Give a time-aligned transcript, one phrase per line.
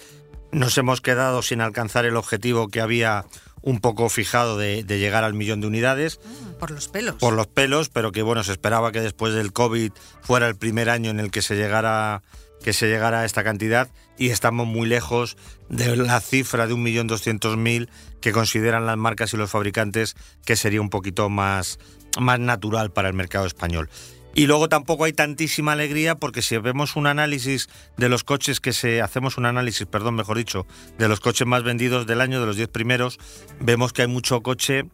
[0.52, 3.26] nos hemos quedado sin alcanzar el objetivo que había
[3.62, 7.16] un poco fijado de, de llegar al millón de unidades Mm, Por los pelos.
[7.16, 9.92] por los pelos, pero que bueno, se esperaba que después del COVID
[10.22, 12.22] fuera el primer año en el que se llegara
[12.64, 15.38] que se llegara a esta cantidad y estamos muy lejos
[15.70, 17.90] de la cifra de 1.200.000
[18.22, 21.80] que consideran las marcas y los fabricantes que sería un poquito más,
[22.20, 23.90] más natural para el mercado español.
[24.34, 28.72] Y luego tampoco hay tantísima alegría porque si vemos un análisis de los coches que
[28.72, 30.66] se hacemos un análisis, perdón, mejor dicho,
[30.98, 33.20] de los coches más vendidos del año de los 10 primeros,
[33.60, 34.86] vemos que hay mucho coche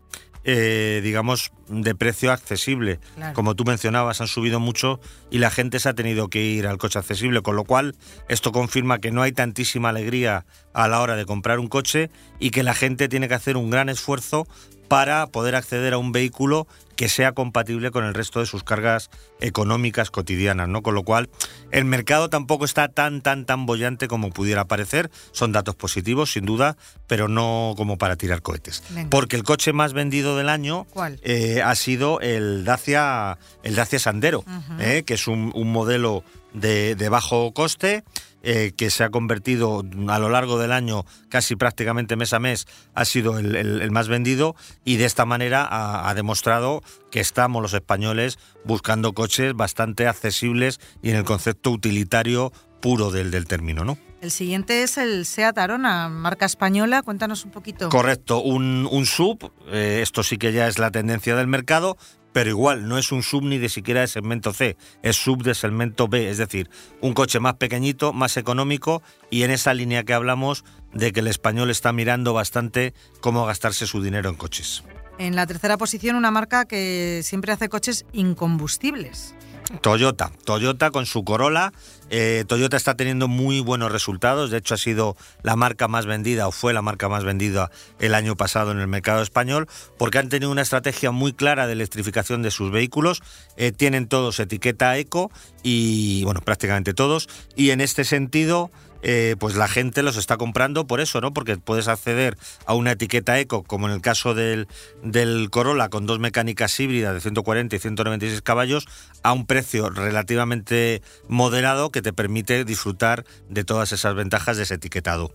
[0.50, 3.02] eh, digamos, de precio accesible.
[3.16, 3.34] Claro.
[3.34, 6.78] Como tú mencionabas, han subido mucho y la gente se ha tenido que ir al
[6.78, 7.98] coche accesible, con lo cual
[8.30, 12.10] esto confirma que no hay tantísima alegría a la hora de comprar un coche
[12.40, 14.48] y que la gente tiene que hacer un gran esfuerzo
[14.88, 16.66] para poder acceder a un vehículo
[16.98, 19.10] que sea compatible con el resto de sus cargas
[19.40, 20.82] económicas cotidianas, ¿no?
[20.82, 21.30] Con lo cual,
[21.72, 25.10] el mercado tampoco está tan, tan, tan bollante como pudiera parecer.
[25.32, 26.76] Son datos positivos, sin duda,
[27.08, 28.84] pero no como para tirar cohetes.
[28.90, 29.10] Venga.
[29.10, 31.20] Porque el coche más vendido del año ¿Cuál?
[31.24, 34.44] eh, ha sido el Dacia, el Dacia Sandero,
[34.80, 38.04] eh, que es un, un modelo de, de bajo coste.
[38.44, 42.68] Eh, que se ha convertido a lo largo del año, casi prácticamente mes a mes,
[42.94, 44.56] ha sido el, más vendido
[44.86, 50.80] y de esta manera ha, ha demostrado que estamos los españoles buscando coches bastante accesibles
[51.02, 53.98] y en el concepto utilitario puro del, del término, ¿no?
[54.22, 57.04] El siguiente es el Seat Arona, marca española.
[57.04, 57.90] Cuéntanos un poquito.
[57.90, 61.98] Correcto, un, un sub, eh, esto sí que ya es la tendencia del mercado,
[62.34, 65.56] pero igual no es un sub ni de siquiera de segmento C, es sub de
[65.56, 66.70] segmento B, es decir,
[67.02, 70.64] un coche más pequeñito, más económico y en esa línea que hablamos
[70.94, 74.84] de que el español está mirando bastante cómo gastarse su dinero en coches.
[75.20, 79.34] En la tercera posición, una marca que siempre hace coches incombustibles.
[79.82, 81.74] Toyota, Toyota con su Corolla.
[82.10, 84.50] eh, Toyota está teniendo muy buenos resultados.
[84.50, 87.70] De hecho, ha sido la marca más vendida o fue la marca más vendida
[88.00, 89.68] el año pasado en el mercado español
[89.98, 93.22] porque han tenido una estrategia muy clara de electrificación de sus vehículos.
[93.58, 95.32] Eh, tienen todos etiqueta eco
[95.64, 97.28] y, bueno, prácticamente todos.
[97.56, 98.72] Y en este sentido,
[99.10, 101.34] eh, pues la gente los está comprando por eso, ¿no?
[101.34, 104.68] Porque puedes acceder a una etiqueta eco, como en el caso del,
[105.02, 108.86] del Corolla, con dos mecánicas híbridas de 140 y 196 caballos,
[109.24, 114.74] a un precio relativamente moderado que te permite disfrutar de todas esas ventajas de ese
[114.74, 115.34] etiquetado.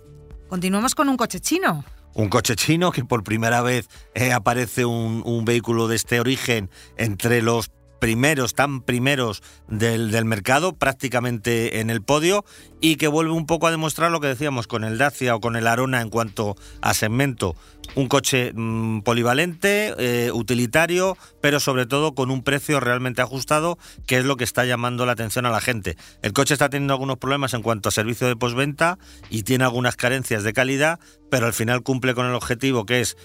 [0.49, 1.83] Continuamos con un coche chino.
[2.13, 6.69] Un coche chino que por primera vez eh, aparece un, un vehículo de este origen
[6.99, 7.71] entre los
[8.03, 12.45] primeros, tan primeros del, del mercado, prácticamente en el podio,
[12.81, 15.55] y que vuelve un poco a demostrar lo que decíamos con el Dacia o con
[15.55, 17.55] el Arona en cuanto a segmento.
[17.95, 24.19] Un coche mm, polivalente, eh, utilitario, pero sobre todo con un precio realmente ajustado, que
[24.19, 25.97] es lo que está llamando la atención a la gente.
[26.23, 28.99] El coche está teniendo algunos problemas en cuanto a servicio de postventa
[29.31, 30.99] y tiene algunas carencias de calidad,
[31.31, 33.17] pero al final cumple con el objetivo que es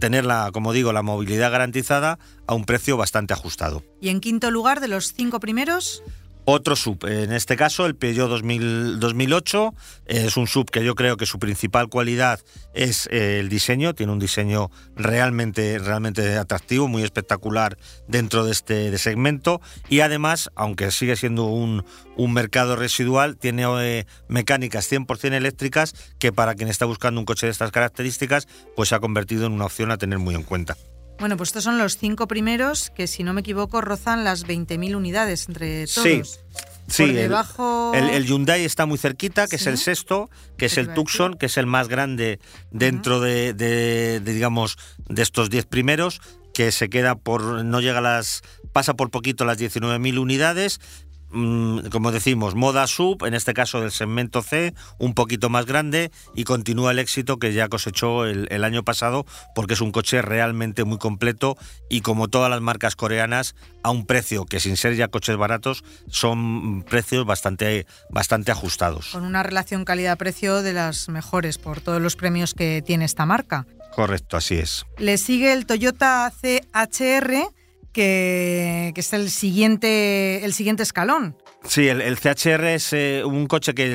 [0.00, 3.84] tener la, como digo, la movilidad garantizada a un precio bastante ajustado.
[4.00, 6.02] Y en quinto lugar, de los cinco primeros,
[6.50, 9.74] otro sub, en este caso el Peugeot 2008,
[10.06, 12.40] es un sub que yo creo que su principal cualidad
[12.74, 17.76] es eh, el diseño, tiene un diseño realmente, realmente atractivo, muy espectacular
[18.08, 19.60] dentro de este segmento.
[19.88, 21.84] Y además, aunque sigue siendo un,
[22.16, 27.52] mercado residual, tiene eh, mecánicas 100% eléctricas que para quien está buscando un coche de
[27.52, 30.76] estas características, pues se ha convertido en una opción a tener muy en cuenta.
[31.20, 34.96] Bueno, pues estos son los cinco primeros que, si no me equivoco, rozan las 20.000
[34.96, 36.40] unidades entre todos.
[36.88, 37.02] Sí.
[37.04, 41.58] el, Hyundai está muy cerquita, que es el sexto, que es el Tucson, que es
[41.58, 42.40] el más grande
[42.70, 44.78] dentro de, digamos,
[45.10, 46.22] de estos diez primeros,
[46.54, 48.40] que se queda por, no llega a las,
[48.72, 50.80] pasa por poquito las 19.000 unidades,
[51.30, 56.44] como decimos, moda sub, en este caso del segmento C, un poquito más grande y
[56.44, 59.24] continúa el éxito que ya cosechó el, año pasado
[59.54, 61.56] porque es un coche realmente muy completo
[61.88, 65.82] y como todas las marcas coreanas a un precio que sin ser ya coches baratos
[66.08, 69.10] son precios bastante, bastante ajustados.
[69.12, 73.66] Con una relación calidad-precio de las mejores por todos los premios que tiene esta marca.
[73.94, 74.84] Correcto, así es.
[74.98, 77.50] Le sigue el Toyota CHR
[77.92, 81.36] que, es el siguiente, el siguiente escalón.
[81.62, 83.92] Sí, el, CHR es eh, un coche que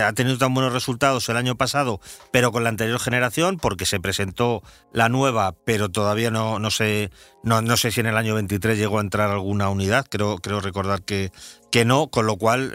[0.00, 3.98] ha tenido tan buenos resultados el año pasado, pero con la anterior generación, porque se
[3.98, 7.10] presentó la nueva, pero todavía no, no, sé,
[7.42, 10.60] no, no sé si en el año 23 llegó a entrar alguna unidad, creo, creo
[10.60, 11.32] recordar que,
[11.70, 12.72] que no, con lo cual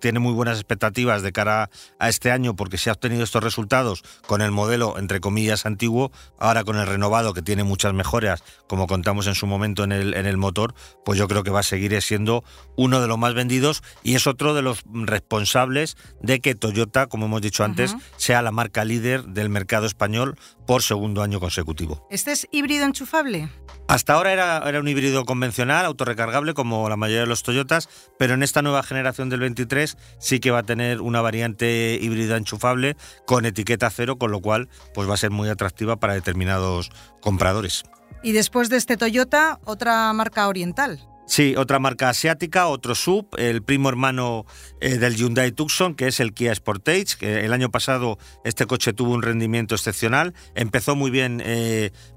[0.00, 4.02] tiene muy buenas expectativas de cara a este año porque se ha obtenido estos resultados
[4.26, 8.86] con el modelo, entre comillas, antiguo, ahora con el renovado que tiene muchas mejoras, como
[8.86, 10.74] contamos en su momento en el, en el motor,
[11.04, 12.44] pues yo creo que va a seguir siendo
[12.76, 17.26] uno de los más vendidos y es otro de los responsables de que Toyota, como
[17.26, 22.06] hemos dicho antes, sea la marca líder del mercado español por segundo año consecutivo.
[22.10, 23.50] ¿Este es híbrido enchufable?
[23.86, 28.32] Hasta ahora era, era un híbrido convencional, autorrecargable, como la mayoría de los Toyotas, pero
[28.32, 32.96] en esta nueva generación del 23 sí que va a tener una variante híbrida enchufable
[33.26, 37.84] con etiqueta cero, con lo cual pues va a ser muy atractiva para determinados compradores.
[38.22, 41.06] Y después de este Toyota, otra marca oriental.
[41.26, 44.44] Sí, otra marca asiática, otro sub, el primo hermano
[44.80, 48.92] eh, del Hyundai Tucson, que es el Kia Sportage, que el año pasado este coche
[48.92, 51.38] tuvo un rendimiento excepcional, empezó muy bien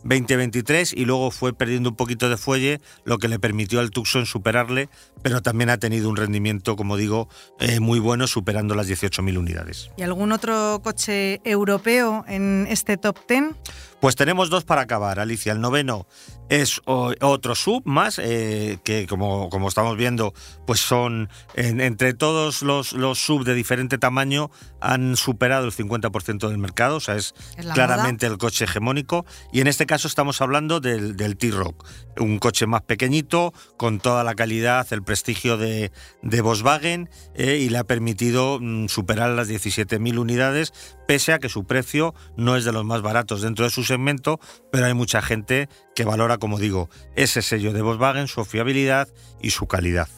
[0.03, 3.91] 2023 eh, y luego fue perdiendo un poquito de fuelle, lo que le permitió al
[3.91, 4.89] Tucson superarle,
[5.21, 9.89] pero también ha tenido un rendimiento, como digo, eh, muy bueno, superando las 18.000 unidades.
[9.95, 13.55] ¿Y algún otro coche europeo en este top 10?
[13.99, 15.51] Pues tenemos dos para acabar, Alicia.
[15.51, 16.07] El noveno
[16.49, 20.33] es otro sub más, eh, que como, como, estamos viendo,
[20.65, 24.49] pues son entre todos los, los sub de diferente tamaño
[24.79, 27.33] han superado el 50% del mercado, o sea, es,
[27.73, 29.25] claramente el coche hegemónico.
[29.51, 31.85] Y en este caso estamos hablando del, del T-Rock,
[32.19, 35.91] un coche más pequeñito, con toda la calidad, el prestigio de,
[36.21, 40.73] de Volkswagen, eh, y le ha permitido mm, superar las 17.000 unidades,
[41.07, 44.39] pese a que su precio no es de los más baratos dentro de su segmento,
[44.71, 49.07] pero hay mucha gente que valora, como digo, ese sello de Volkswagen, su fiabilidad
[49.41, 50.09] y su calidad.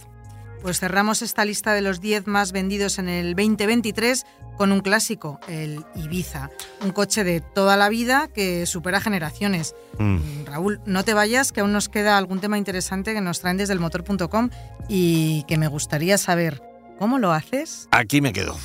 [0.61, 4.25] Pues cerramos esta lista de los 10 más vendidos en el 2023
[4.57, 6.49] con un clásico, el Ibiza,
[6.81, 9.73] un coche de toda la vida que supera generaciones.
[9.99, 10.15] Mm.
[10.15, 13.55] Mm, Raúl, no te vayas, que aún nos queda algún tema interesante que nos traen
[13.55, 14.49] desde el motor.com
[14.89, 16.61] y que me gustaría saber,
[16.97, 17.87] ¿cómo lo haces?
[17.91, 18.57] Aquí me quedo.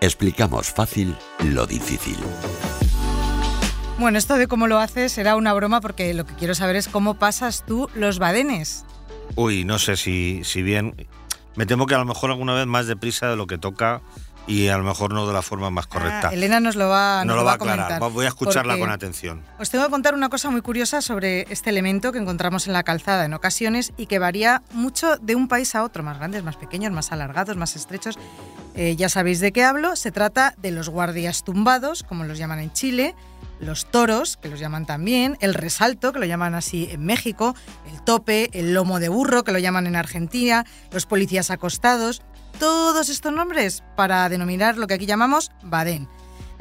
[0.00, 1.14] Explicamos fácil
[1.44, 2.16] lo difícil.
[3.98, 6.88] Bueno, esto de cómo lo haces será una broma porque lo que quiero saber es
[6.88, 8.86] cómo pasas tú los badenes.
[9.36, 11.06] Uy, no sé si, si bien.
[11.54, 14.00] Me temo que a lo mejor alguna vez más deprisa de lo que toca
[14.46, 16.28] y a lo mejor no de la forma más correcta.
[16.28, 18.00] Ah, Elena nos lo va, no lo va a aclarar.
[18.00, 19.42] Voy a escucharla con atención.
[19.58, 22.82] Os tengo que contar una cosa muy curiosa sobre este elemento que encontramos en la
[22.84, 26.56] calzada en ocasiones y que varía mucho de un país a otro, más grandes, más
[26.56, 28.18] pequeños, más alargados, más estrechos.
[28.74, 29.96] Eh, ya sabéis de qué hablo.
[29.96, 33.14] Se trata de los guardias tumbados, como los llaman en Chile,
[33.60, 37.54] los toros, que los llaman también, el resalto, que lo llaman así en México,
[37.92, 42.22] el tope, el lomo de burro, que lo llaman en Argentina, los policías acostados,
[42.58, 46.08] todos estos nombres para denominar lo que aquí llamamos badén.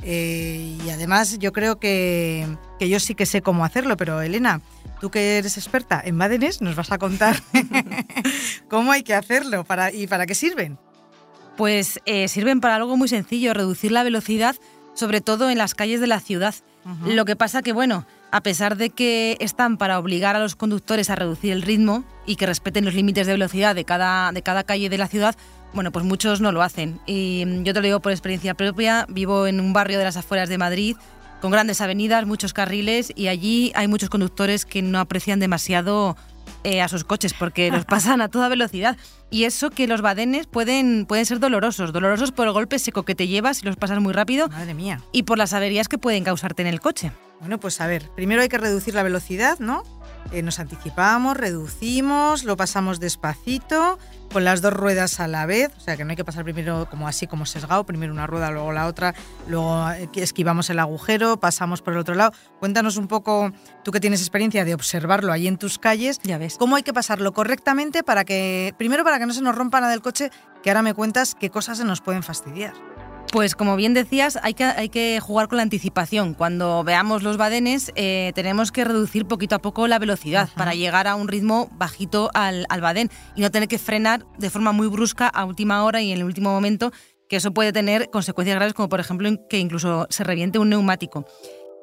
[0.02, 2.48] Eh, y además yo creo que,
[2.80, 4.62] que, yo sí que sé cómo hacerlo, pero Elena,
[5.02, 7.42] tú que eres experta en badenes, nos vas a contar
[8.70, 10.80] cómo hay que hacerlo para, y para qué sirven.
[11.60, 14.56] Pues eh, sirven para algo muy sencillo, reducir la velocidad,
[14.94, 16.56] sobre todo en las calles de la ciudad.
[17.06, 21.10] Lo que pasa que, bueno, a pesar de que están para obligar a los conductores
[21.10, 24.64] a reducir el ritmo y que respeten los límites de velocidad de cada, de cada
[24.64, 25.36] calle de la ciudad,
[25.74, 27.02] bueno, pues muchos no lo hacen.
[27.06, 30.16] Y mm, yo te lo digo por experiencia propia, vivo en un barrio de las
[30.16, 30.96] afueras de Madrid
[31.42, 36.16] con grandes avenidas, muchos carriles y allí hay muchos conductores que no aprecian demasiado
[36.64, 38.98] eh, a sus coches porque los pasan a toda velocidad.
[39.32, 43.16] Y eso que los badenes pueden, pueden ser dolorosos, dolorosos por el golpe seco que
[43.16, 44.48] te llevas y los pasas muy rápido.
[44.50, 45.02] Madre mía.
[45.12, 47.12] Y por las averías que pueden causarte en el coche.
[47.40, 49.84] Bueno, pues a ver, primero hay que reducir la velocidad, ¿no?
[50.32, 53.98] Eh, nos anticipamos, reducimos, lo pasamos despacito,
[54.32, 56.88] con las dos ruedas a la vez, o sea que no hay que pasar primero
[56.90, 59.16] como así como sesgado, primero una rueda, luego la otra,
[59.48, 62.32] luego eh, esquivamos el agujero, pasamos por el otro lado.
[62.60, 63.52] Cuéntanos un poco,
[63.84, 66.58] tú que tienes experiencia de observarlo ahí en tus calles, ya ves.
[66.60, 69.92] cómo hay que pasarlo correctamente para que, primero para que no se nos rompa nada
[69.92, 70.30] del coche,
[70.62, 72.74] que ahora me cuentas qué cosas se nos pueden fastidiar.
[73.32, 76.34] Pues como bien decías, hay que, hay que jugar con la anticipación.
[76.34, 81.08] Cuando veamos los badenes, eh, tenemos que reducir poquito a poco la velocidad para llegar
[81.08, 84.88] a un ritmo bajito al, al badén y no tener que frenar de forma muy
[84.88, 86.92] brusca a última hora y en el último momento,
[87.30, 91.26] que eso puede tener consecuencias graves como por ejemplo que incluso se reviente un neumático.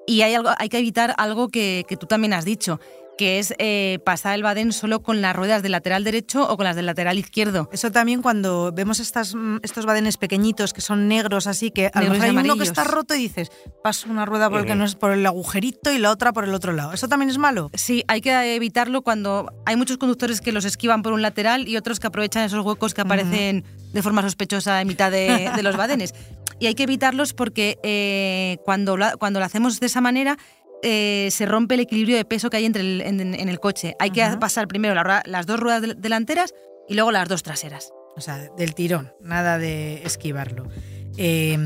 [0.08, 2.80] Y hay, algo, hay que evitar algo que, que tú también has dicho,
[3.16, 6.64] que es eh, pasar el badén solo con las ruedas del lateral derecho o con
[6.64, 7.68] las del lateral izquierdo.
[7.72, 12.02] Eso también cuando vemos estas, mm, estos badenes pequeñitos que son negros, así que a
[12.02, 13.50] lo mejor hay uno que está roto y dices,
[13.82, 16.44] paso una rueda por el que no es por el agujerito y la otra por
[16.44, 16.92] el otro lado.
[16.92, 17.70] ¿Eso también es malo?
[17.74, 21.76] Sí, hay que evitarlo cuando hay muchos conductores que los esquivan por un lateral y
[21.76, 25.76] otros que aprovechan esos huecos que aparecen de forma sospechosa en mitad de, de los
[25.76, 26.14] badenes.
[26.58, 30.38] Y hay que evitarlos porque eh, cuando, lo, cuando lo hacemos de esa manera
[30.88, 33.96] eh, se rompe el equilibrio de peso que hay entre el, en, en, el coche.
[33.98, 36.54] Hay que pasar primero la, las dos ruedas delanteras
[36.88, 37.90] y luego las dos traseras.
[38.14, 40.68] O sea, del tirón, nada de esquivarlo.
[41.16, 41.58] Eh,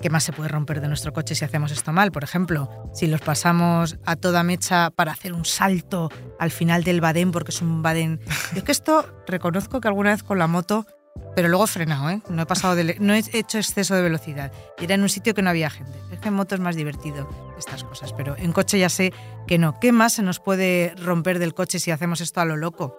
[0.00, 2.12] ¿Qué más se puede romper de nuestro coche si hacemos esto mal?
[2.12, 7.02] Por ejemplo, si los pasamos a toda mecha para hacer un salto al final del
[7.02, 8.20] badén, porque es un badén.
[8.52, 10.86] Yo es que esto reconozco que alguna vez con la moto
[11.34, 12.20] pero luego he frenado, ¿eh?
[12.28, 14.52] No he, pasado de, no he hecho exceso de velocidad.
[14.78, 15.92] Y era en un sitio que no había gente.
[16.12, 17.28] Es que en moto es más divertido
[17.58, 19.12] estas cosas, pero en coche ya sé
[19.46, 19.78] que no.
[19.80, 22.96] ¿Qué más se nos puede romper del coche si hacemos esto a lo loco?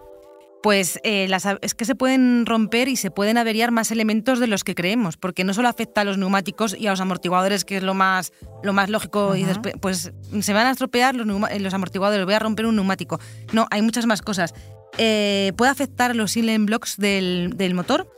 [0.62, 4.48] Pues eh, las, es que se pueden romper y se pueden averiar más elementos de
[4.48, 7.76] los que creemos, porque no solo afecta a los neumáticos y a los amortiguadores, que
[7.76, 8.32] es lo más,
[8.64, 9.38] lo más lógico, uh -huh.
[9.38, 13.20] y después, pues se van a estropear los, los amortiguadores, voy a romper un neumático.
[13.52, 14.54] No, hay muchas más cosas
[14.98, 18.10] eh, puede afectar a los silent blocks del, del, motor,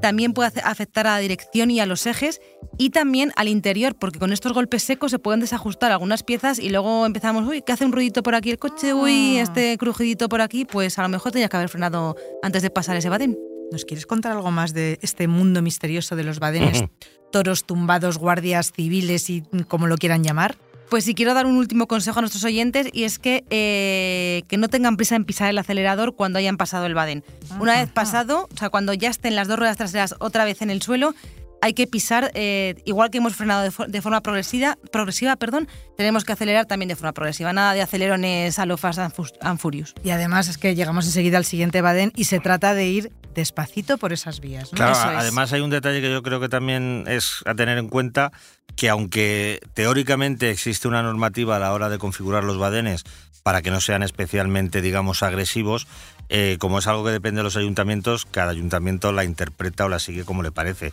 [0.00, 2.40] también puede afectar a la dirección y a los ejes
[2.78, 6.68] y también al interior, porque con estos golpes secos se pueden desajustar algunas piezas y
[6.68, 10.40] luego empezamos, uy, que hace un ruidito por aquí el coche, uy, este crujidito por
[10.40, 13.38] aquí, pues a lo mejor tenía que haber frenado antes de pasar ese badén.
[13.72, 16.84] ¿Nos quieres contar algo más de este mundo misterioso de los badenes,
[17.32, 20.56] toros tumbados, guardias civiles y como lo quieran llamar?
[20.90, 24.56] Pues sí quiero dar un último consejo a nuestros oyentes y es que, eh, que
[24.56, 27.24] no tengan prisa en pisar el acelerador cuando hayan pasado el badén.
[27.50, 27.60] Ajá.
[27.60, 30.70] Una vez pasado, o sea, cuando ya estén las dos ruedas traseras otra vez en
[30.70, 31.14] el suelo,
[31.60, 35.68] hay que pisar, eh, igual que hemos frenado de, for de, forma progresiva, progresiva, perdón,
[35.96, 37.52] tenemos que acelerar también de forma progresiva.
[37.52, 39.94] Nada de acelerones a lo Fast and Furious.
[40.04, 43.98] Y además es que llegamos enseguida al siguiente badén y se trata de ir despacito
[43.98, 44.72] por esas vías.
[44.72, 44.76] ¿no?
[44.76, 47.88] Claro, Eso además hay un detalle que yo creo que también es a tener en
[47.88, 48.32] cuenta,
[48.76, 53.04] que aunque teóricamente existe una normativa a la hora de configurar los badenes
[53.42, 55.86] para que no sean especialmente, digamos, agresivos,
[56.28, 59.98] eh, como es algo que depende de los ayuntamientos, cada ayuntamiento la interpreta o la
[59.98, 60.92] sigue como le parece.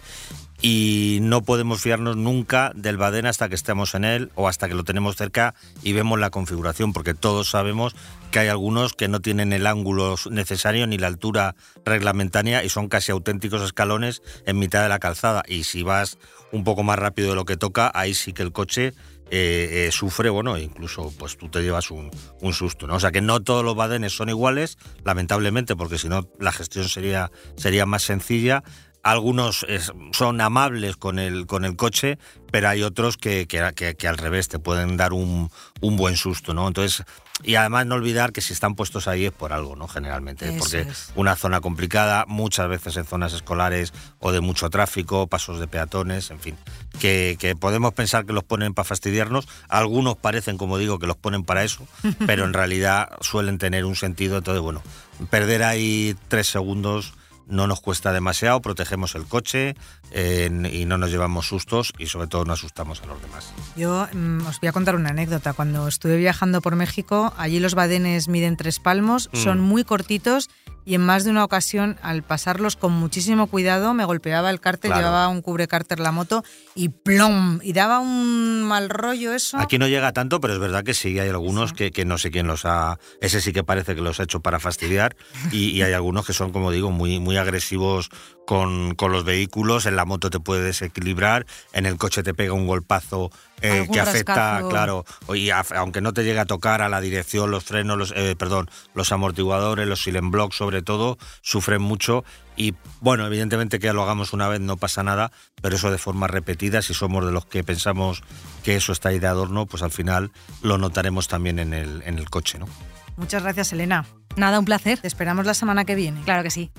[0.62, 4.76] Y no podemos fiarnos nunca del badén hasta que estemos en él o hasta que
[4.76, 7.96] lo tenemos cerca y vemos la configuración, porque todos sabemos
[8.32, 12.88] que hay algunos que no tienen el ángulo necesario ni la altura reglamentaria y son
[12.88, 15.44] casi auténticos escalones en mitad de la calzada.
[15.48, 16.18] Y si vas
[16.54, 18.94] un poco más rápido de lo que toca, ahí sí que el coche
[19.30, 22.12] eh, eh, sufre, bueno, incluso pues tú te llevas un,
[22.54, 22.96] susto, ¿no?
[22.96, 26.88] O sea que no todos los badenes son iguales, lamentablemente, porque si no la gestión
[26.88, 28.64] sería, sería más sencilla.
[29.02, 29.66] Algunos
[30.14, 32.18] son amables con el, con el coche,
[32.52, 35.50] pero hay otros que, que, que, que al revés te pueden dar un,
[35.82, 36.68] un, buen susto, ¿no?
[36.70, 37.04] Entonces,
[37.42, 39.88] y además no olvidar que si están puestos ahí es por algo, ¿no?
[39.88, 41.12] Generalmente, Eso porque es.
[41.16, 46.30] una zona complicada, muchas veces en zonas escolares o de mucho tráfico, pasos de peatones,
[46.30, 46.56] en fin,
[47.00, 49.48] que, que podemos pensar que los ponen para fastidiarnos.
[49.68, 51.88] Algunos parecen, como digo, que los ponen para eso,
[52.28, 54.38] pero en realidad suelen tener un sentido.
[54.38, 54.84] Entonces, bueno,
[55.30, 57.14] perder ahí tres segundos
[57.48, 59.76] no nos cuesta demasiado, protegemos el coche
[60.12, 63.54] eh, y no nos llevamos sustos y sobre todo no asustamos a los demás.
[63.76, 65.54] Yo mm, os voy a contar una anécdota.
[65.54, 69.38] Cuando estuve viajando por México, allí los badenes miden tres palmos, mm.
[69.38, 70.50] son muy cortitos
[70.86, 74.92] y en más de una ocasión, al pasarlos con muchísimo cuidado, me golpeaba el cárter,
[74.92, 75.08] claro.
[75.08, 76.44] llevaba un cubrecárter la moto
[76.76, 79.58] y plom, y daba un mal rollo eso.
[79.58, 81.76] Aquí no llega tanto, pero es verdad que sí, hay algunos sí.
[81.76, 83.00] Que, que, no sé quién los ha...
[83.22, 85.16] Ese sí que parece que los ha hecho para fastidiar
[85.52, 88.10] y, y hay algunos que son, como digo, muy, muy agresivos
[88.46, 92.54] con, con, los vehículos, en la moto te puede desequilibrar, en el coche te pega
[92.54, 97.00] un golpazo eh, que afecta, claro, y aunque no te llegue a tocar a la
[97.00, 102.26] dirección, los frenos, los, eh, perdón, los amortiguadores, los silent blocks sobre todo, sufren mucho
[102.56, 106.28] y bueno, evidentemente que lo hagamos una vez no pasa nada, pero eso de forma
[106.28, 108.22] repetida, si somos de los que pensamos
[108.64, 112.20] que eso está ahí de adorno, pues al final lo notaremos también en el, en
[112.20, 112.68] el coche, ¿no?
[113.16, 114.06] Muchas gracias, Elena.
[114.36, 115.00] Nada, un placer.
[115.00, 116.22] Te esperamos la semana que viene.
[116.24, 116.72] Claro que sí.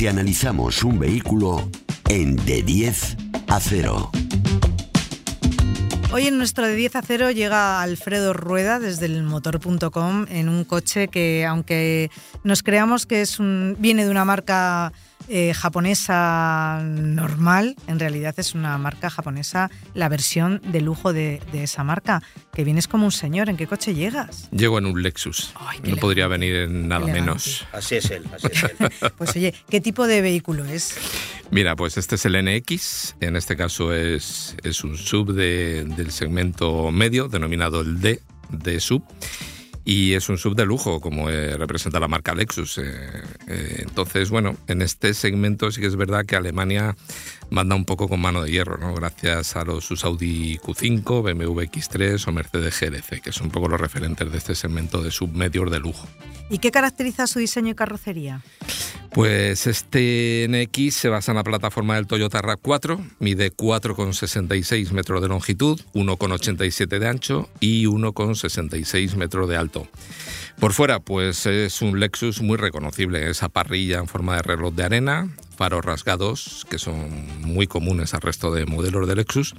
[0.00, 1.68] Te analizamos un vehículo
[2.08, 3.16] en de 10
[3.48, 4.10] a 0.
[6.10, 10.64] Hoy en nuestro de 10 a 0 llega Alfredo Rueda desde el motor.com en un
[10.64, 12.10] coche que aunque
[12.44, 14.94] nos creamos que es un, viene de una marca
[15.28, 21.84] eh, japonesa normal, en realidad es una marca japonesa, la versión de lujo de, esa
[21.84, 22.22] marca,
[22.52, 23.48] que vienes como un señor.
[23.48, 24.48] ¿En qué coche llegas?
[24.50, 25.52] Llego en un Lexus.
[25.84, 27.66] no podría venir en nada menos.
[27.72, 28.92] Así es él, así es él.
[29.18, 30.96] pues oye, ¿qué tipo de vehículo es?
[31.50, 36.90] Mira, pues este es el NX, en este caso es, es un sub del segmento
[36.90, 39.04] medio, denominado el D de sub
[39.90, 42.78] y es un sub de lujo, como eh, representa la marca Lexus.
[42.78, 42.82] Eh,
[43.48, 46.94] eh, entonces, bueno, en este segmento sí que es verdad que Alemania
[47.50, 48.94] manda un poco con mano de hierro, ¿no?
[48.94, 53.66] Gracias a los sus Audi Q5, BMW X3 o Mercedes GLC, que son un poco
[53.66, 56.06] los referentes de este segmento de submedios de lujo.
[56.50, 58.42] ¿Y qué caracteriza su diseño y carrocería?
[59.12, 65.26] Pues este NX se basa en la plataforma del Toyota RAV4, mide 4,66 metros de
[65.26, 69.79] longitud, 1,87 de ancho y 1,66 metros de alto.
[70.58, 74.84] Por fuera, pues es un Lexus muy reconocible, esa parrilla en forma de reloj de
[74.84, 79.54] arena, faros rasgados, que son muy comunes al resto de modelos de Lexus,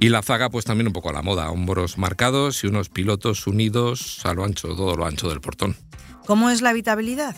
[0.00, 3.46] y la zaga pues también un poco a la moda, hombros marcados y unos pilotos
[3.46, 5.76] unidos a lo ancho, todo lo ancho del portón.
[6.26, 7.36] ¿Cómo es la habitabilidad?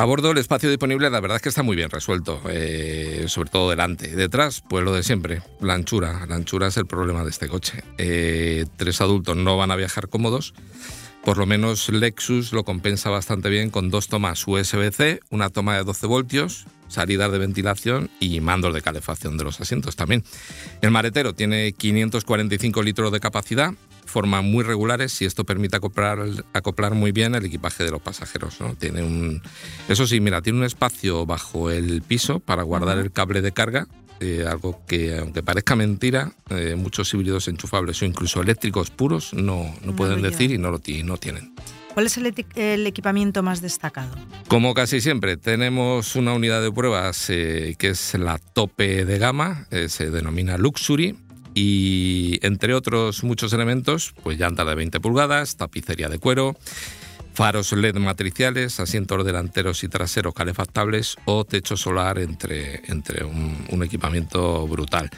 [0.00, 3.50] A bordo el espacio disponible la verdad es que está muy bien resuelto, eh, sobre
[3.50, 4.16] todo delante.
[4.16, 6.24] Detrás, pues lo de siempre, la anchura.
[6.26, 7.84] La anchura es el problema de este coche.
[7.98, 10.54] Eh, tres adultos no van a viajar cómodos.
[11.22, 15.84] Por lo menos Lexus lo compensa bastante bien con dos tomas USB-C, una toma de
[15.84, 20.24] 12 voltios, salidas de ventilación y mandos de calefacción de los asientos también.
[20.80, 23.74] El maretero tiene 545 litros de capacidad
[24.10, 26.18] forma muy regulares y esto permite acoplar,
[26.52, 28.60] acoplar muy bien el equipaje de los pasajeros.
[28.60, 28.74] ¿no?
[28.74, 29.40] Tiene un,
[29.88, 33.86] eso sí, mira, tiene un espacio bajo el piso para guardar el cable de carga,
[34.20, 39.74] eh, algo que, aunque parezca mentira, eh, muchos híbridos enchufables o incluso eléctricos puros no,
[39.82, 41.54] no, pueden decir y no lo no tienen.
[41.94, 44.14] ¿Cuál es el, el, equipamiento más destacado?
[44.46, 49.66] Como casi siempre, tenemos una unidad de pruebas eh, que es la tope de gama,
[49.88, 51.16] se denomina Luxury,
[51.54, 56.56] y entre otros muchos elementos, pues llanta de 20 pulgadas, tapicería de cuero,
[57.34, 64.66] faros LED matriciales, asientos delanteros y traseros calefactables o techo solar entre, entre un, equipamiento
[64.66, 65.08] brutal.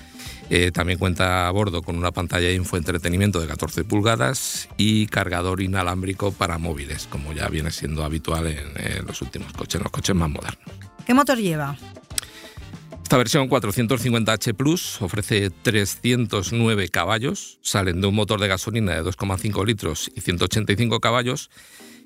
[0.49, 5.63] Eh, también cuenta a bordo con una pantalla de infoentretenimiento de 14 pulgadas y cargador
[5.63, 9.93] inalámbrico para móviles, como ya viene siendo habitual en, en los últimos coches, en los
[9.93, 10.69] coches más modernos.
[11.07, 11.77] ¿Qué motor lleva?
[13.03, 19.67] Esta versión 450H Plus ofrece 309 caballos, salen de un motor de gasolina de 2,5
[19.67, 21.51] litros y 185 caballos,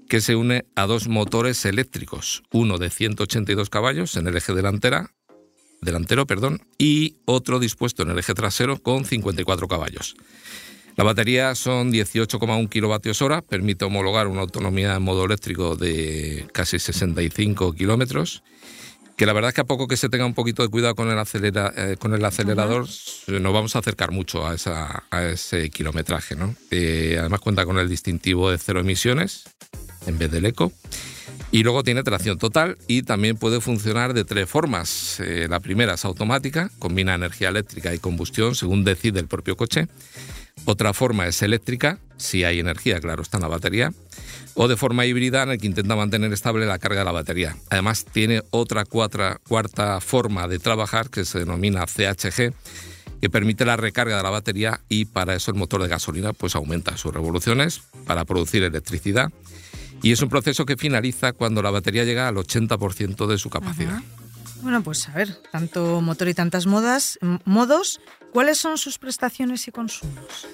[0.09, 5.13] que se une a dos motores eléctricos, uno de 182 caballos en el eje delantera,
[5.81, 10.17] delantero perdón, y otro dispuesto en el eje trasero con 54 caballos.
[10.97, 16.79] La batería son 18,1 kilovatios hora, permite homologar una autonomía en modo eléctrico de casi
[16.79, 18.43] 65 kilómetros
[19.17, 21.11] que la verdad es que a poco que se tenga un poquito de cuidado con
[21.11, 22.87] el, acelera, eh, con el acelerador,
[23.27, 26.37] nos vamos a acercar mucho a, esa, a ese kilometraje.
[26.37, 26.55] ¿no?
[26.71, 29.45] Eh, además cuenta con el distintivo de cero emisiones
[30.07, 30.71] en vez del eco.
[31.51, 35.21] Y luego tiene tracción total y también puede funcionar de tres formas.
[35.21, 39.89] Eh, la primera es automática, combina energía eléctrica y combustión según decide el propio coche.
[40.67, 43.93] Otra forma es eléctrica, si hay energía, claro, está en la batería
[44.57, 47.57] o de forma híbrida en el que intenta mantener estable la carga de la batería.
[47.71, 52.53] Además, tiene otra cuarta forma de trabajar que se denomina CHG
[53.21, 56.55] que permite la recarga de la batería y para eso el motor de gasolina pues
[56.55, 59.31] aumenta sus revoluciones para producir electricidad
[60.03, 64.01] y es un proceso que finaliza cuando la batería llega al 80% de su capacidad.
[64.63, 68.01] Bueno, pues a ver, tanto motor y tantas modas, modos,
[68.33, 70.47] ¿cuáles son sus prestaciones y consumos?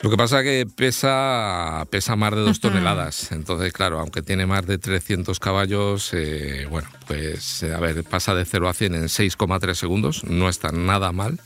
[0.00, 3.32] Lo que pasa es que pesa, pesa más de dos toneladas.
[3.32, 8.44] Entonces, claro, aunque tiene más de 300 caballos, eh, bueno, pues a ver, pasa de
[8.44, 10.24] 0 a 100 en 6,3 segundos.
[10.24, 11.40] No está nada mal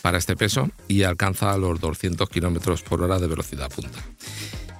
[0.00, 3.98] para este peso y alcanza los 200 kilómetros por hora de velocidad punta.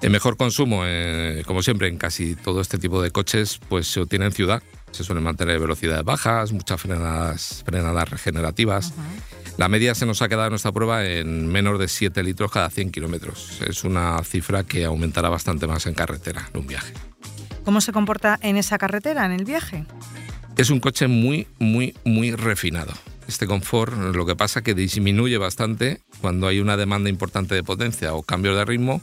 [0.00, 4.00] El mejor consumo, eh, como siempre, en casi todo este tipo de coches, pues se
[4.00, 4.62] obtiene en ciudad.
[4.92, 8.94] Se suelen mantener velocidades bajas, muchas frenadas, frenadas regenerativas.
[9.58, 12.70] La media se nos ha quedado en esta prueba en menos de 7 litros cada
[12.70, 13.60] 100 kilómetros.
[13.66, 16.94] Es una cifra que aumentará bastante más en carretera, en un viaje.
[17.64, 19.84] ¿Cómo se comporta en esa carretera, en el viaje?
[20.56, 22.92] Es un coche muy, muy, muy refinado.
[23.26, 27.64] Este confort lo que pasa es que disminuye bastante cuando hay una demanda importante de
[27.64, 29.02] potencia o cambio de ritmo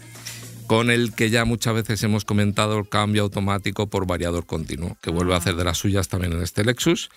[0.68, 5.12] con el que ya muchas veces hemos comentado el cambio automático por variador continuo, que
[5.12, 7.10] vuelve a hacer de las suyas también en este Lexus.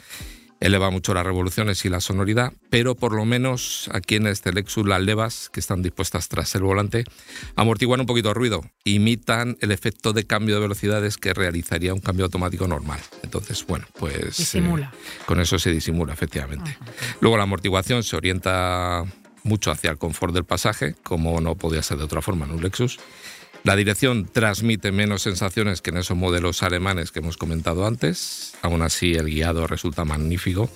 [0.60, 4.86] Eleva mucho las revoluciones y la sonoridad, pero por lo menos aquí en este Lexus
[4.86, 7.04] las levas que están dispuestas tras el volante
[7.54, 12.00] amortiguan un poquito el ruido, imitan el efecto de cambio de velocidades que realizaría un
[12.00, 13.00] cambio automático normal.
[13.22, 14.92] Entonces, bueno, pues disimula.
[14.92, 16.76] Eh, con eso se disimula efectivamente.
[17.20, 19.04] Luego la amortiguación se orienta
[19.44, 22.62] mucho hacia el confort del pasaje, como no podía ser de otra forma en un
[22.62, 22.98] Lexus.
[23.68, 28.54] La dirección transmite menos sensaciones que en esos modelos alemanes que hemos comentado antes.
[28.62, 30.70] Aún así, el guiado resulta magnífico.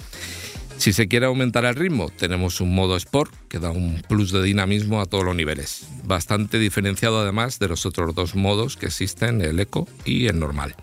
[0.77, 4.43] Si se quiere aumentar el ritmo, tenemos un modo Sport que da un plus de
[4.43, 5.87] dinamismo a todos los niveles.
[6.05, 10.77] Bastante diferenciado además de los otros dos modos que existen, el Eco y el normal.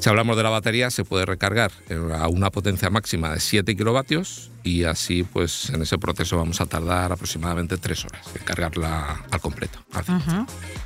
[0.00, 1.72] Si hablamos de la batería, se puede recargar
[2.14, 6.66] a una potencia máxima de 7 kilovatios y así, pues en ese proceso vamos a
[6.66, 9.80] tardar aproximadamente 3 horas en cargarla al completo.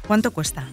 [0.07, 0.67] ¿Cuánto cuesta?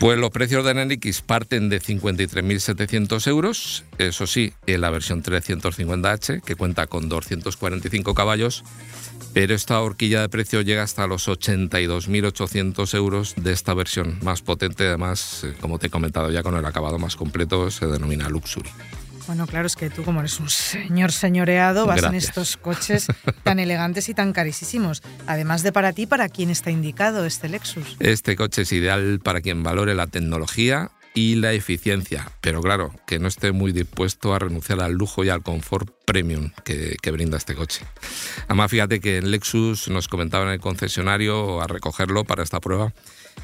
[0.00, 6.42] Pues los precios de NX parten de 53.700 euros, eso sí, en la versión 350H,
[6.42, 8.64] que cuenta con 245 caballos,
[9.32, 14.18] pero esta horquilla de precio llega hasta los 82.800 euros de esta versión.
[14.22, 17.86] Más potente, además, eh, como te he comentado ya, con el acabado más completo, se
[17.86, 18.70] denomina Luxury.
[19.26, 23.06] Bueno, claro, es que tú como eres un señor señoreado vas en estos coches
[23.42, 25.02] tan elegantes y tan carísimos.
[25.26, 27.96] Además de para ti, ¿para quién está indicado este Lexus?
[28.00, 33.18] Este coche es ideal para quien valore la tecnología y la eficiencia, pero claro, que
[33.18, 37.54] no esté muy dispuesto a renunciar al lujo y al confort premium que, brinda este
[37.54, 37.84] coche.
[38.48, 42.94] Además, fíjate que en Lexus nos comentaban en el concesionario a recogerlo para esta prueba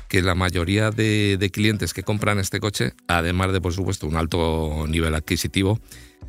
[0.08, 4.86] que la mayoría de, clientes que compran este coche, además de por supuesto un alto
[4.88, 5.80] nivel adquisitivo,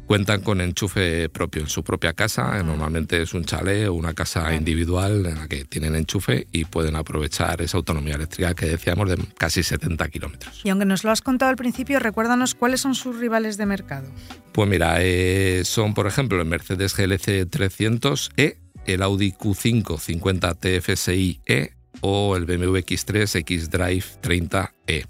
[0.06, 2.62] cuentan con enchufe propio en su propia casa.
[2.64, 6.96] Normalmente es un chalet o una casa individual en la que tienen enchufe y pueden
[6.96, 10.62] aprovechar esa autonomía eléctrica que decíamos de casi 70 kilómetros.
[10.64, 14.10] Y aunque nos lo has contado al principio, recuérdanos cuáles son sus rivales de mercado.
[14.52, 21.79] Pues mira, eh, son por ejemplo el Mercedes GLC 300e, el Audi Q5 50 TFSI-e,
[22.02, 25.06] o el BMW X3 X-Drive 30e.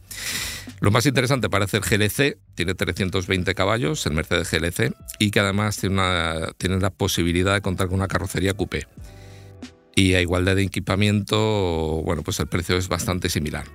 [0.81, 5.77] Lo más interesante parece el GLC, tiene 320 caballos, el Mercedes GLC, y que además
[5.77, 6.01] tiene,
[6.57, 8.87] tiene la posibilidad de contar con una carrocería coupé.
[9.95, 13.65] Y a igualdad de equipamiento, bueno, pues el precio es bastante similar.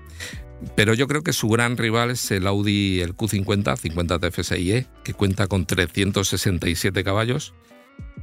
[0.76, 5.12] Pero yo creo que su gran rival es el Audi el Q50, 50 TFSIe, que
[5.12, 7.52] cuenta con 367 caballos,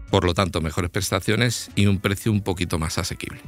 [0.10, 3.42] por lo tanto mejores prestaciones y un precio un poquito más asequible.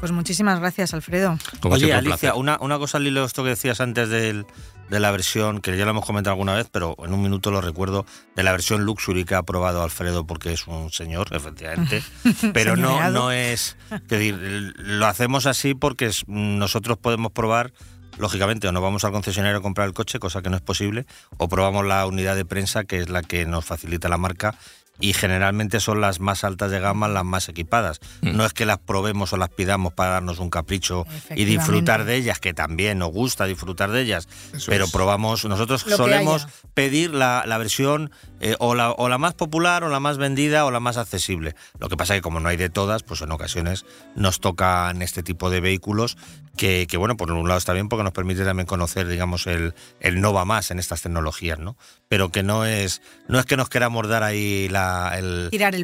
[0.00, 1.38] Pues muchísimas gracias, Alfredo.
[1.62, 4.44] Oye, Alicia, una, una, cosa al hilo esto que decías antes de
[4.90, 8.04] la versión, que ya lo hemos comentado alguna vez, pero en un minuto lo recuerdo,
[8.34, 12.02] de la versión Luxury que ha aprobado Alfredo porque es un señor, efectivamente.
[12.52, 13.76] pero no, no es.
[14.08, 17.72] decir, lo hacemos así porque nosotros podemos probar
[18.18, 21.06] lógicamente o no vamos al concesionario a comprar el coche, cosa que no es posible,
[21.38, 24.54] o probamos la unidad de prensa, que es la que nos facilita la marca
[25.00, 28.00] y generalmente son las más altas de gama las más equipadas.
[28.22, 28.36] Mm.
[28.36, 32.16] No es que las probemos o las pidamos para darnos un capricho y disfrutar de
[32.16, 34.28] ellas, que también nos gusta disfrutar de ellas,
[34.66, 39.88] pero probamos, nosotros solemos pedir la, versión eh, o, la, o la más popular o
[39.88, 41.54] la más vendida o la más accesible.
[41.78, 45.02] Lo que pasa es que como no hay de todas, pues en ocasiones nos tocan
[45.02, 46.16] este tipo de vehículos
[46.56, 49.74] que, que, bueno, por un lado está bien porque nos permite también conocer, digamos, el,
[49.98, 51.76] el no va más en estas tecnologías, ¿no?
[52.08, 54.83] Pero que no es, no es que nos queramos dar ahí la,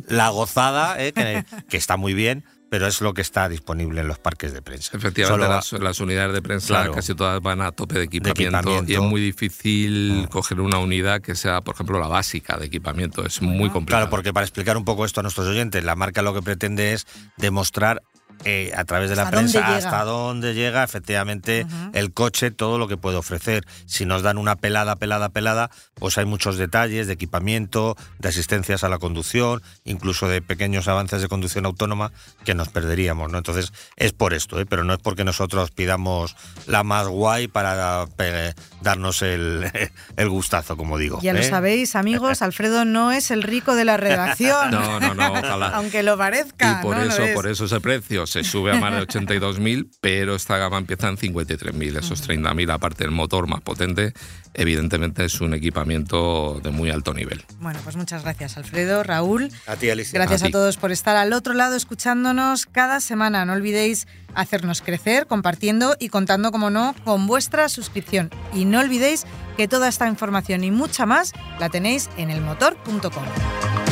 [0.08, 1.12] la gozada, ¿eh?
[1.68, 4.96] que, está muy bien, pero es lo que está disponible en los parques de prensa.
[4.96, 9.20] Efectivamente, las, unidades de prensa casi todas van a tope de equipamiento, y es muy
[9.20, 10.26] difícil mm.
[10.28, 13.26] coger una unidad que sea, por ejemplo, la básica de equipamiento.
[13.26, 14.02] Es muy complicado.
[14.02, 16.92] Claro, porque para explicar un poco esto a nuestros oyentes, la marca lo que pretende
[16.92, 18.02] es demostrar
[18.44, 22.96] eh, a través de la prensa hasta dónde llega efectivamente el coche, todo lo que
[22.96, 23.66] puede ofrecer.
[23.86, 28.82] Si nos dan una pelada, pelada, pelada, pues hay muchos detalles de equipamiento, de asistencias
[28.82, 32.12] a la conducción, incluso de pequeños avances de conducción autónoma
[32.44, 33.30] que nos perderíamos.
[33.30, 33.38] ¿no?
[33.38, 34.66] Entonces es por esto, ¿eh?
[34.66, 36.34] pero no es porque nosotros pidamos
[36.66, 39.70] la más guay para eh, darnos el,
[40.16, 41.18] el, gustazo, como digo.
[41.22, 44.70] Ya lo sabéis, amigos, Alfredo no es el rico de la redacción.
[44.70, 45.30] no, no, no,
[45.74, 46.80] Aunque lo parezca.
[46.80, 50.56] Y por eso, por eso ese precio se sube a más de 82.000, pero esta
[50.56, 51.98] gama empieza en 53.000.
[51.98, 54.12] Esos 30.000, aparte del motor más potente,
[54.54, 57.44] evidentemente es un equipamiento de muy alto nivel.
[57.58, 59.50] Bueno, pues muchas gracias, Alfredo, Raúl.
[59.66, 60.18] A ti, Alicia.
[60.18, 60.52] Gracias A a, ti.
[60.52, 63.44] todos por estar al otro lado escuchándonos cada semana.
[63.44, 68.30] No olvidéis hacernos crecer, compartiendo y contando, como no, con vuestra suscripción.
[68.54, 69.24] Y no olvidéis
[69.56, 73.89] que toda esta información y mucha más la tenéis en elmotor.com.